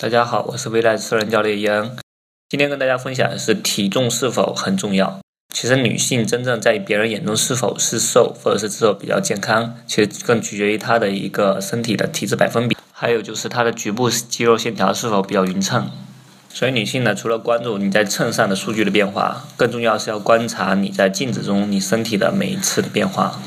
[0.00, 1.96] 大家好，我是未来私人教练伊恩。
[2.48, 5.18] 今天跟大家分享的是体重是否很重要。
[5.52, 15.90] 其实女性真正在别人眼中是否是瘦，或者是是否比较健康，其实更取决于她的一个身体的体脂百分比，还有就是她的局部肌肉线条是否比较匀称。
[16.48, 23.40] 所以女性呢，除了关注你在秤上的数据的变化，更重要是要观察你在镜子中你身体的每一次的变化。